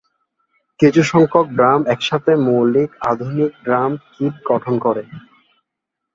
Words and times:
কিছুসংখ্যক 0.79 1.47
ড্রাম 1.57 1.79
একসাথে 1.93 2.31
মৌলিক 2.45 2.89
আধুনিক 3.11 3.51
ড্রাম 3.65 3.91
কিট 4.13 4.35
গঠন 4.49 4.73
করে। 4.85 5.03